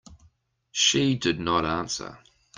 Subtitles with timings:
[0.71, 2.17] She did not answer.